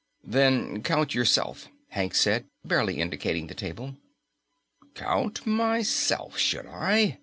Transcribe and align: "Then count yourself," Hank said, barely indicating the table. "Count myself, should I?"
"Then 0.25 0.81
count 0.81 1.13
yourself," 1.13 1.67
Hank 1.89 2.15
said, 2.15 2.45
barely 2.65 2.97
indicating 2.99 3.45
the 3.45 3.53
table. 3.53 3.97
"Count 4.95 5.45
myself, 5.45 6.39
should 6.39 6.65
I?" 6.65 7.19